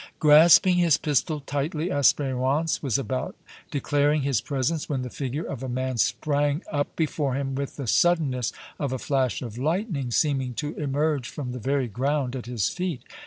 Grasping 0.17 0.77
his 0.77 0.97
pistol 0.97 1.41
tightly, 1.41 1.89
Espérance 1.89 2.81
was 2.81 2.97
about 2.97 3.35
declaring 3.69 4.23
his 4.23 4.41
presence 4.41 4.89
when 4.89 5.03
the 5.03 5.11
figure 5.11 5.43
of 5.43 5.61
a 5.61 5.69
man 5.69 5.95
sprang 5.97 6.63
up 6.71 6.95
before 6.95 7.35
him 7.35 7.53
with 7.53 7.75
the 7.75 7.85
suddenness 7.85 8.51
of 8.79 8.91
a 8.91 8.97
flash 8.97 9.43
of 9.43 9.59
lightning, 9.59 10.09
seeming 10.09 10.55
to 10.55 10.73
emerge 10.73 11.29
from 11.29 11.51
the 11.51 11.59
very 11.59 11.87
ground 11.87 12.35
at 12.35 12.47
his 12.47 12.67
feet. 12.67 13.03